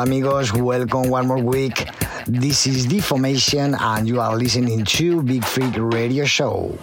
Hola 0.00 0.08
amigos, 0.08 0.50
welcome 0.54 1.10
one 1.10 1.26
more 1.26 1.36
week. 1.36 1.86
This 2.26 2.66
is 2.66 2.86
Deformation 2.86 3.74
and 3.78 4.08
you 4.08 4.18
are 4.18 4.34
listening 4.34 4.86
to 4.96 5.22
Big 5.22 5.44
Freak 5.44 5.74
Radio 5.76 6.24
Show. 6.24 6.78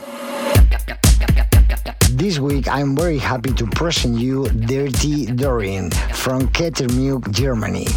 This 2.12 2.38
week 2.38 2.68
I'm 2.68 2.96
very 2.96 3.18
happy 3.18 3.54
to 3.54 3.66
present 3.66 4.20
you 4.20 4.48
Dirty 4.50 5.26
Dorin 5.26 5.92
from 6.14 6.48
Kettermuk, 6.50 7.32
Germany. 7.32 7.88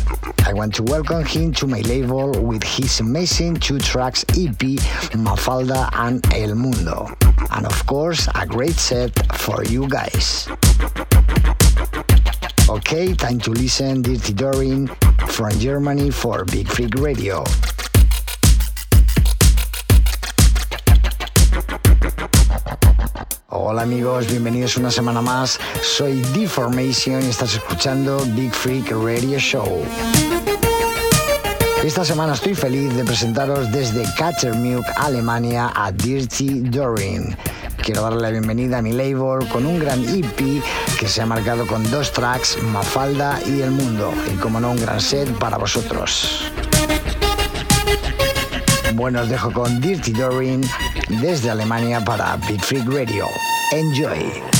I 0.47 0.55
want 0.55 0.75
to 0.77 0.85
welcome 0.85 1.27
him 1.27 1.53
to 1.53 1.67
my 1.67 1.81
label 1.81 2.33
with 2.41 2.63
his 2.63 3.01
amazing 3.01 3.57
two 3.57 3.79
tracks 3.79 4.25
EP 4.31 4.81
Mafalda 5.13 5.91
and 5.93 6.25
El 6.33 6.55
Mundo. 6.55 7.09
And 7.51 7.67
of 7.67 7.85
course, 7.85 8.27
a 8.35 8.47
great 8.47 8.77
set 8.77 9.13
for 9.37 9.65
you 9.65 9.87
guys. 9.87 10.49
Okay, 12.71 13.15
time 13.15 13.41
to 13.41 13.51
listen 13.51 14.01
Dirty 14.01 14.33
Dorin 14.33 14.87
from 15.27 15.51
Germany 15.59 16.09
for 16.13 16.45
Big 16.45 16.69
Freak 16.69 16.95
Radio. 17.01 17.43
Hola 23.49 23.83
amigos, 23.83 24.29
bienvenidos 24.29 24.77
una 24.77 24.93
semana 24.93 25.21
más. 25.21 25.59
Soy 25.83 26.23
Deformation 26.33 27.21
y 27.25 27.31
estás 27.31 27.55
escuchando 27.55 28.25
Big 28.37 28.53
Freak 28.53 28.93
Radio 28.93 29.41
Show. 29.41 29.85
Esta 31.83 32.05
semana 32.05 32.35
estoy 32.35 32.55
feliz 32.55 32.95
de 32.95 33.03
presentaros 33.05 33.73
desde 33.73 34.05
Catchermuk, 34.17 34.85
Alemania, 34.97 35.73
a 35.75 35.91
Dirty 35.91 36.61
Dorin. 36.61 37.37
Quiero 37.83 38.03
darle 38.03 38.21
la 38.21 38.31
bienvenida 38.31 38.79
a 38.79 38.83
mi 38.83 38.93
label 38.93 39.49
con 39.49 39.65
un 39.67 39.79
gran 39.79 40.03
EP 40.05 40.63
que 40.99 41.09
se 41.09 41.23
ha 41.23 41.27
marcado 41.27 41.67
con 41.67 41.89
dos 41.91 42.13
tracks, 42.13 42.63
Mafalda 42.63 43.41
y 43.47 43.63
El 43.63 43.71
Mundo, 43.71 44.13
y 44.33 44.37
como 44.37 44.61
no 44.61 44.71
un 44.71 44.81
gran 44.81 45.01
set 45.01 45.29
para 45.39 45.57
vosotros. 45.57 46.51
Bueno, 48.95 49.23
os 49.23 49.29
dejo 49.29 49.53
con 49.53 49.81
Dirty 49.81 50.13
Dorin 50.13 50.63
desde 51.09 51.51
Alemania 51.51 52.05
para 52.05 52.37
Big 52.49 52.61
Freak 52.63 52.87
Radio. 52.87 53.27
Enjoy. 53.73 54.60